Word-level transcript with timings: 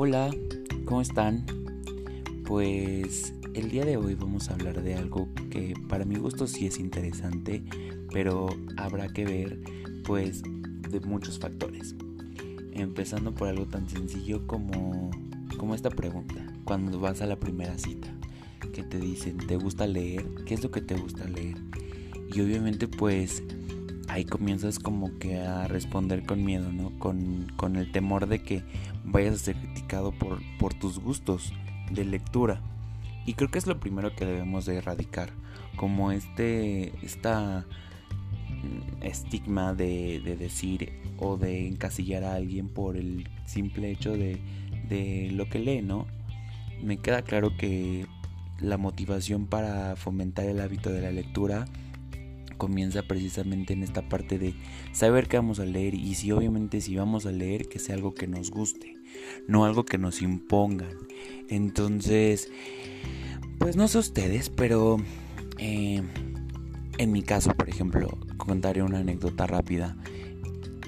Hola, 0.00 0.30
¿cómo 0.84 1.00
están? 1.00 1.44
Pues 2.44 3.34
el 3.54 3.68
día 3.68 3.84
de 3.84 3.96
hoy 3.96 4.14
vamos 4.14 4.48
a 4.48 4.54
hablar 4.54 4.80
de 4.80 4.94
algo 4.94 5.28
que 5.50 5.74
para 5.88 6.04
mi 6.04 6.14
gusto 6.14 6.46
sí 6.46 6.68
es 6.68 6.78
interesante, 6.78 7.64
pero 8.12 8.46
habrá 8.76 9.08
que 9.08 9.24
ver 9.24 9.58
pues 10.04 10.44
de 10.88 11.00
muchos 11.00 11.40
factores. 11.40 11.96
Empezando 12.74 13.34
por 13.34 13.48
algo 13.48 13.66
tan 13.66 13.88
sencillo 13.88 14.46
como, 14.46 15.10
como 15.56 15.74
esta 15.74 15.90
pregunta, 15.90 16.46
cuando 16.62 17.00
vas 17.00 17.20
a 17.20 17.26
la 17.26 17.40
primera 17.40 17.76
cita, 17.76 18.06
que 18.72 18.84
te 18.84 19.00
dicen, 19.00 19.36
¿te 19.48 19.56
gusta 19.56 19.88
leer? 19.88 20.24
¿Qué 20.46 20.54
es 20.54 20.62
lo 20.62 20.70
que 20.70 20.80
te 20.80 20.94
gusta 20.94 21.24
leer? 21.24 21.56
Y 22.32 22.40
obviamente 22.40 22.86
pues 22.86 23.42
ahí 24.08 24.24
comienzas 24.24 24.78
como 24.78 25.18
que 25.18 25.38
a 25.38 25.68
responder 25.68 26.24
con 26.24 26.44
miedo, 26.44 26.72
¿no? 26.72 26.98
Con, 26.98 27.52
con 27.56 27.76
el 27.76 27.92
temor 27.92 28.26
de 28.26 28.42
que 28.42 28.62
vayas 29.04 29.34
a 29.34 29.38
ser 29.38 29.56
criticado 29.56 30.12
por, 30.12 30.40
por 30.58 30.74
tus 30.74 30.98
gustos 30.98 31.52
de 31.90 32.04
lectura. 32.04 32.60
Y 33.26 33.34
creo 33.34 33.50
que 33.50 33.58
es 33.58 33.66
lo 33.66 33.78
primero 33.78 34.14
que 34.14 34.24
debemos 34.24 34.64
de 34.64 34.76
erradicar, 34.76 35.30
como 35.76 36.12
este, 36.12 36.92
esta 37.04 37.66
mm, 38.48 39.02
estigma 39.04 39.74
de, 39.74 40.20
de, 40.20 40.36
decir 40.36 40.92
o 41.18 41.36
de 41.36 41.68
encasillar 41.68 42.24
a 42.24 42.34
alguien 42.34 42.68
por 42.68 42.96
el 42.96 43.28
simple 43.44 43.90
hecho 43.90 44.12
de, 44.12 44.40
de 44.88 45.30
lo 45.32 45.48
que 45.48 45.58
lee, 45.58 45.82
¿no? 45.82 46.06
Me 46.82 46.96
queda 46.96 47.22
claro 47.22 47.56
que 47.56 48.06
la 48.60 48.78
motivación 48.78 49.46
para 49.46 49.94
fomentar 49.96 50.46
el 50.46 50.60
hábito 50.60 50.90
de 50.90 51.02
la 51.02 51.12
lectura 51.12 51.66
comienza 52.58 53.02
precisamente 53.02 53.72
en 53.72 53.82
esta 53.82 54.08
parte 54.08 54.38
de 54.38 54.54
saber 54.92 55.28
qué 55.28 55.38
vamos 55.38 55.60
a 55.60 55.64
leer 55.64 55.94
y 55.94 56.14
si 56.14 56.32
obviamente 56.32 56.80
si 56.80 56.96
vamos 56.96 57.24
a 57.24 57.32
leer 57.32 57.68
que 57.68 57.78
sea 57.78 57.94
algo 57.94 58.14
que 58.14 58.26
nos 58.26 58.50
guste, 58.50 58.96
no 59.46 59.64
algo 59.64 59.84
que 59.84 59.96
nos 59.96 60.20
impongan. 60.20 60.94
Entonces, 61.48 62.50
pues 63.58 63.76
no 63.76 63.88
sé 63.88 63.98
ustedes, 63.98 64.50
pero 64.50 64.98
eh, 65.58 66.02
en 66.98 67.12
mi 67.12 67.22
caso, 67.22 67.54
por 67.54 67.68
ejemplo, 67.68 68.18
contaré 68.36 68.82
una 68.82 68.98
anécdota 68.98 69.46
rápida. 69.46 69.96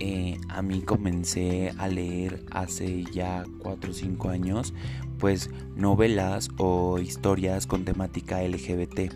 Eh, 0.01 0.39
a 0.49 0.63
mí 0.63 0.81
comencé 0.81 1.73
a 1.77 1.87
leer 1.87 2.43
hace 2.51 3.05
ya 3.13 3.45
4 3.59 3.91
o 3.91 3.95
5 3.95 4.29
años, 4.31 4.73
pues 5.19 5.51
novelas 5.77 6.49
o 6.57 6.99
historias 6.99 7.67
con 7.67 7.85
temática 7.85 8.43
LGBT 8.43 9.13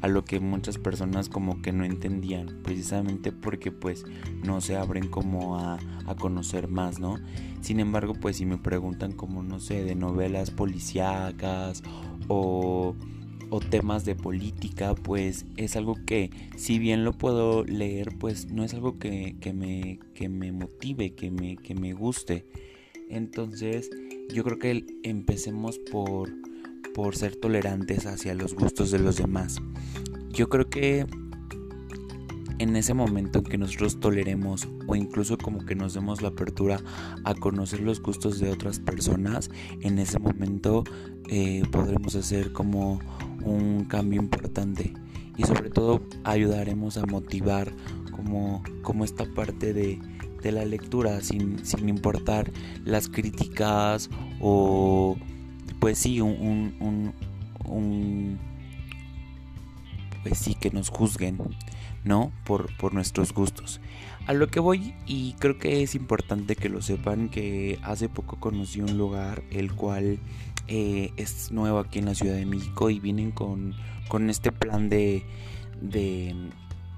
a 0.00 0.08
lo 0.08 0.24
que 0.24 0.40
muchas 0.40 0.78
personas 0.78 1.28
como 1.28 1.62
que 1.62 1.72
no 1.72 1.84
entendían, 1.84 2.60
precisamente 2.62 3.32
porque 3.32 3.72
pues 3.72 4.04
no 4.44 4.60
se 4.60 4.76
abren 4.76 5.08
como 5.08 5.58
a, 5.58 5.78
a, 6.06 6.14
conocer 6.16 6.68
más, 6.68 7.00
¿no? 7.00 7.18
Sin 7.60 7.80
embargo, 7.80 8.14
pues 8.14 8.36
si 8.36 8.46
me 8.46 8.58
preguntan 8.58 9.12
como, 9.12 9.42
no 9.42 9.60
sé, 9.60 9.84
de 9.84 9.94
novelas 9.94 10.50
policíacas 10.50 11.82
o, 12.28 12.94
o 13.50 13.60
temas 13.60 14.04
de 14.04 14.14
política, 14.14 14.94
pues 14.94 15.46
es 15.56 15.76
algo 15.76 15.94
que 16.06 16.30
si 16.56 16.78
bien 16.78 17.04
lo 17.04 17.12
puedo 17.12 17.64
leer, 17.64 18.16
pues 18.18 18.50
no 18.50 18.64
es 18.64 18.74
algo 18.74 18.98
que, 18.98 19.36
que, 19.40 19.52
me, 19.52 19.98
que 20.14 20.28
me 20.28 20.52
motive, 20.52 21.14
que 21.14 21.30
me, 21.30 21.56
que 21.56 21.74
me 21.74 21.92
guste. 21.92 22.46
Entonces, 23.08 23.90
yo 24.32 24.42
creo 24.42 24.58
que 24.58 24.84
empecemos 25.04 25.78
por 25.78 26.45
por 26.96 27.14
ser 27.14 27.36
tolerantes 27.36 28.06
hacia 28.06 28.32
los 28.32 28.54
gustos 28.54 28.90
de 28.90 28.98
los 28.98 29.16
demás. 29.16 29.60
Yo 30.30 30.48
creo 30.48 30.70
que 30.70 31.06
en 32.58 32.74
ese 32.74 32.94
momento 32.94 33.40
en 33.40 33.44
que 33.44 33.58
nosotros 33.58 34.00
toleremos 34.00 34.66
o 34.86 34.96
incluso 34.96 35.36
como 35.36 35.66
que 35.66 35.74
nos 35.74 35.92
demos 35.92 36.22
la 36.22 36.28
apertura 36.28 36.80
a 37.24 37.34
conocer 37.34 37.80
los 37.80 38.00
gustos 38.00 38.40
de 38.40 38.50
otras 38.50 38.80
personas, 38.80 39.50
en 39.82 39.98
ese 39.98 40.18
momento 40.18 40.84
eh, 41.28 41.64
podremos 41.70 42.14
hacer 42.14 42.54
como 42.54 42.98
un 43.44 43.84
cambio 43.84 44.18
importante 44.18 44.94
y 45.36 45.42
sobre 45.42 45.68
todo 45.68 46.00
ayudaremos 46.24 46.96
a 46.96 47.04
motivar 47.04 47.74
como, 48.10 48.62
como 48.80 49.04
esta 49.04 49.26
parte 49.34 49.74
de, 49.74 50.00
de 50.42 50.50
la 50.50 50.64
lectura 50.64 51.20
sin, 51.20 51.62
sin 51.62 51.90
importar 51.90 52.50
las 52.86 53.10
críticas 53.10 54.08
o 54.40 55.18
pues 55.80 55.98
sí, 55.98 56.20
un, 56.20 56.76
un, 56.80 57.14
un, 57.64 58.38
pues 60.22 60.38
sí, 60.38 60.54
que 60.54 60.70
nos 60.70 60.88
juzguen, 60.88 61.38
¿no? 62.04 62.32
Por, 62.44 62.74
por 62.76 62.94
nuestros 62.94 63.32
gustos. 63.32 63.80
A 64.26 64.32
lo 64.32 64.48
que 64.48 64.58
voy, 64.58 64.94
y 65.06 65.34
creo 65.34 65.56
que 65.58 65.82
es 65.82 65.94
importante 65.94 66.56
que 66.56 66.68
lo 66.68 66.82
sepan, 66.82 67.28
que 67.28 67.78
hace 67.82 68.08
poco 68.08 68.40
conocí 68.40 68.80
un 68.80 68.98
lugar, 68.98 69.44
el 69.50 69.72
cual 69.72 70.18
eh, 70.66 71.12
es 71.16 71.52
nuevo 71.52 71.78
aquí 71.78 72.00
en 72.00 72.06
la 72.06 72.14
Ciudad 72.14 72.34
de 72.34 72.46
México 72.46 72.90
y 72.90 72.98
vienen 72.98 73.30
con, 73.30 73.74
con 74.08 74.28
este 74.28 74.50
plan 74.50 74.88
de, 74.88 75.22
de 75.80 76.34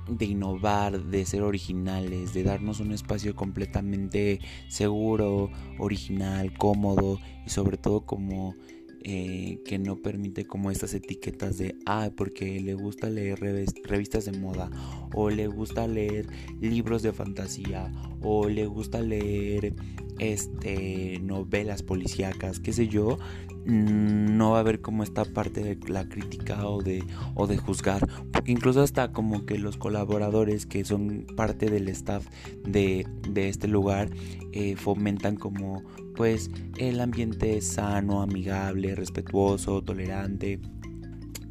de 0.08 0.26
innovar, 0.26 1.02
de 1.04 1.24
ser 1.24 1.42
originales, 1.42 2.34
de 2.34 2.42
darnos 2.42 2.80
un 2.80 2.92
espacio 2.92 3.34
completamente 3.34 4.41
seguro, 4.69 5.50
original, 5.78 6.52
cómodo 6.56 7.19
y 7.46 7.50
sobre 7.50 7.76
todo 7.76 8.06
como 8.06 8.54
eh, 9.03 9.60
que 9.64 9.78
no 9.78 9.97
permite 9.97 10.44
como 10.44 10.70
estas 10.70 10.94
etiquetas 10.94 11.59
de 11.59 11.76
ah 11.86 12.10
porque 12.16 12.60
le 12.60 12.75
gusta 12.75 13.09
leer 13.09 13.38
revistas 13.84 14.25
de 14.25 14.32
moda 14.32 14.70
o 15.14 15.31
le 15.31 15.47
gusta 15.47 15.86
leer 15.86 16.26
libros 16.60 17.03
de 17.03 17.12
fantasía 17.12 17.92
o 18.20 18.48
le 18.48 18.66
gusta 18.66 19.00
leer 19.00 19.75
este 20.19 21.20
novelas 21.20 21.82
policíacas 21.82 22.58
qué 22.58 22.72
sé 22.72 22.88
yo 22.88 23.19
mm, 23.66 24.37
no 24.37 24.50
va 24.50 24.58
a 24.58 24.60
haber 24.60 24.81
como 24.81 25.03
esta 25.03 25.25
parte 25.25 25.62
de 25.62 25.78
la 25.88 26.08
crítica 26.08 26.66
o 26.69 26.82
de 26.82 27.04
o 27.34 27.47
de 27.47 27.56
juzgar. 27.56 28.08
Porque 28.32 28.53
incluso 28.53 28.82
hasta 28.82 29.12
como 29.12 29.47
que 29.47 29.58
los 29.58 29.76
colaboradores 29.76 30.66
que 30.66 30.84
son 30.84 31.26
parte 31.37 31.70
del 31.70 31.88
staff 31.88 32.26
de, 32.64 33.06
de 33.31 33.48
este 33.48 33.69
lugar 33.69 34.10
eh, 34.53 34.76
fomentan 34.76 35.37
como 35.37 35.82
pues 36.19 36.50
el 36.78 37.00
ambiente 37.00 37.60
sano, 37.60 38.22
amigable, 38.22 38.88
respetuoso, 38.94 39.82
tolerante. 39.82 40.59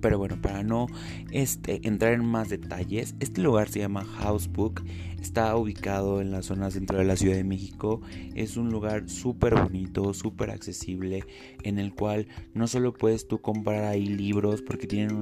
Pero 0.02 0.18
bueno, 0.18 0.40
para 0.41 0.63
no 0.63 0.88
este, 1.31 1.88
entrar 1.88 2.13
en 2.13 2.25
más 2.25 2.50
detalles, 2.50 3.16
este 3.19 3.41
lugar 3.41 3.69
se 3.69 3.80
llama 3.80 4.03
Housebook 4.03 4.84
Está 5.22 5.56
ubicado 5.56 6.22
en 6.22 6.31
la 6.31 6.44
zona 6.44 6.69
central 6.69 7.00
de 7.00 7.06
la 7.06 7.16
Ciudad 7.16 7.35
de 7.35 7.44
México. 7.44 8.02
Es 8.36 8.56
un 8.56 8.69
lugar 8.69 9.09
súper 9.09 9.56
bonito, 9.56 10.13
súper 10.13 10.52
accesible, 10.52 11.24
en 11.63 11.80
el 11.80 11.94
cual 11.94 12.28
no 12.53 12.68
solo 12.68 12.94
puedes 12.94 13.28
tú 13.28 13.41
comprar 13.41 13.84
ahí 13.86 14.06
libros, 14.06 14.62
porque 14.62 14.86
tienen 14.86 15.16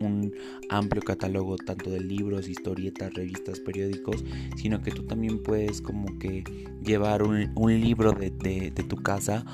un, 0.00 0.32
amplio 0.70 1.02
catálogo 1.02 1.56
tanto 1.56 1.90
de 1.90 2.00
libros, 2.00 2.48
historietas, 2.48 3.12
revistas, 3.12 3.60
periódicos, 3.60 4.24
sino 4.56 4.80
que 4.80 4.90
tú 4.90 5.04
también 5.04 5.42
puedes 5.42 5.82
como 5.82 6.18
que 6.18 6.44
llevar 6.82 7.22
un, 7.22 7.52
libro 7.80 8.12
de, 8.12 8.30
de 8.30 8.82
tu 8.82 8.96
casa 8.96 9.44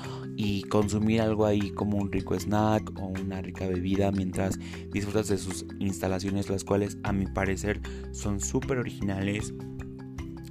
y 0.41 0.61
consumir 0.63 1.19
algo 1.19 1.45
ahí 1.45 1.71
como 1.71 1.97
un 1.97 2.11
rico 2.11 2.33
snack 2.39 2.97
o 2.97 3.07
una 3.07 3.41
rica 3.41 3.67
bebida 3.67 4.11
mientras 4.11 4.57
disfrutas 4.91 5.27
de 5.27 5.37
sus 5.37 5.65
instalaciones, 5.79 6.49
las 6.49 6.63
cuales 6.63 6.97
a 7.03 7.13
mi 7.13 7.25
parecer 7.27 7.81
son 8.11 8.39
súper 8.39 8.77
originales 8.77 9.53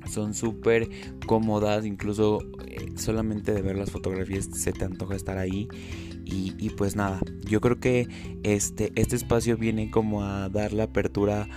son 0.08 0.34
súper 0.34 0.88
cómodas, 1.26 1.84
incluso 1.84 2.40
eh, 2.66 2.92
solamente 2.96 3.52
de 3.52 3.62
ver 3.62 3.76
las 3.76 3.90
fotografías 3.90 4.46
se 4.46 4.72
te 4.72 4.84
antoja 4.84 5.14
estar 5.14 5.38
ahí. 5.38 5.68
Y, 6.30 6.68
pues 6.70 6.94
nada, 6.94 7.20
yo 7.46 7.62
creo 7.62 7.80
que 7.80 8.06
este, 8.42 8.92
este 8.96 9.16
espacio 9.16 9.56
viene 9.56 9.90
como 9.90 10.24
a 10.24 10.50
dar 10.50 10.74
la 10.74 10.84
apertura 10.84 11.48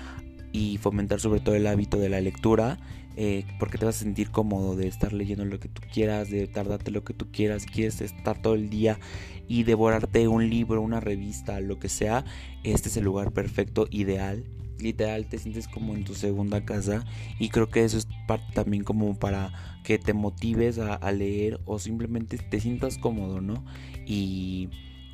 y 0.53 0.77
fomentar 0.77 1.19
sobre 1.19 1.41
todo 1.41 1.55
el 1.55 1.67
hábito 1.67 1.97
de 1.97 2.07
la 2.07 2.21
lectura. 2.21 2.79
Eh, 3.17 3.45
porque 3.59 3.77
te 3.77 3.85
vas 3.85 3.97
a 3.97 3.99
sentir 3.99 4.31
cómodo 4.31 4.75
de 4.75 4.87
estar 4.87 5.11
leyendo 5.11 5.43
lo 5.43 5.59
que 5.59 5.67
tú 5.67 5.81
quieras, 5.91 6.29
de 6.29 6.47
tardarte 6.47 6.91
lo 6.91 7.03
que 7.03 7.13
tú 7.13 7.29
quieras, 7.31 7.65
quieres 7.65 7.99
estar 8.01 8.41
todo 8.41 8.53
el 8.53 8.69
día 8.69 8.99
y 9.47 9.63
devorarte 9.63 10.27
un 10.27 10.49
libro, 10.49 10.81
una 10.81 11.01
revista, 11.01 11.59
lo 11.59 11.77
que 11.77 11.89
sea, 11.89 12.23
este 12.63 12.87
es 12.87 12.97
el 12.97 13.03
lugar 13.03 13.31
perfecto, 13.31 13.87
ideal 13.91 14.45
literal 14.81 15.27
te 15.27 15.37
sientes 15.37 15.67
como 15.67 15.93
en 15.93 16.03
tu 16.03 16.15
segunda 16.15 16.65
casa 16.65 17.05
y 17.39 17.49
creo 17.49 17.69
que 17.69 17.83
eso 17.83 17.97
es 17.97 18.07
parte 18.27 18.51
también 18.53 18.83
como 18.83 19.17
para 19.17 19.53
que 19.83 19.97
te 19.97 20.13
motives 20.13 20.79
a, 20.79 21.11
leer 21.11 21.59
o 21.65 21.79
simplemente 21.79 22.37
te 22.37 22.59
sientas 22.59 22.97
cómodo, 22.97 23.41
¿no? 23.41 23.63
Y, 24.05 24.69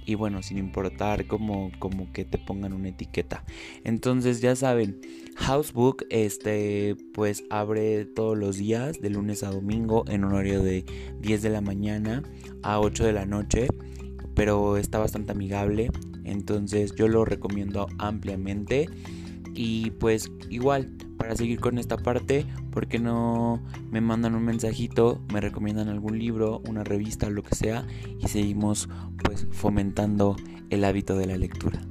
y 0.08 0.16
bueno, 0.16 0.42
sin 0.42 0.58
importar 0.58 1.28
como, 1.28 1.70
como 1.80 2.12
que 2.14 2.24
te 2.24 2.38
pongan 2.38 2.72
una 2.72 2.88
etiqueta. 2.88 3.44
Entonces 3.84 4.40
ya 4.40 4.56
saben, 4.56 5.02
Housebook 5.36 6.06
este 6.10 6.96
pues 7.14 7.44
abre 7.50 8.06
todos 8.06 8.38
los 8.38 8.58
días 8.58 9.02
de 9.02 9.10
lunes 9.10 9.44
a 9.44 9.52
domingo 9.52 10.06
en 10.08 10.24
horario 10.24 10.64
de 10.64 10.86
10 11.20 11.42
de 11.42 11.50
la 11.50 11.60
mañana 11.60 12.24
a 12.64 12.80
8 12.80 13.04
de 13.04 13.12
la 13.12 13.26
noche, 13.26 13.68
pero 14.34 14.78
está 14.78 14.98
bastante 14.98 15.34
amigable, 15.34 15.92
entonces 16.24 16.96
yo 16.96 17.10
lo 17.10 17.26
recomiendo 17.26 17.88
ampliamente 18.00 18.90
Y 19.56 19.92
pues 19.92 20.32
igual, 20.50 20.96
para 21.18 21.36
seguir 21.36 21.60
con 21.60 21.78
esta 21.78 21.98
parte, 21.98 22.46
¿por 22.72 22.88
qué 22.88 23.00
no 23.00 23.62
me 23.92 24.02
mandan 24.02 24.36
un 24.36 24.44
mensajito, 24.46 25.22
me 25.34 25.42
recomiendan 25.42 25.90
algún 25.90 26.18
libro, 26.18 26.62
una 26.68 26.84
revista, 26.84 27.30
lo 27.30 27.44
que 27.44 27.56
sea, 27.56 27.86
y 28.20 28.28
seguimos 28.28 28.88
pues 29.24 29.48
fomentando 29.52 30.36
el 30.70 30.84
hábito 30.84 31.18
de 31.18 31.28
la 31.28 31.38
lectura? 31.38 31.82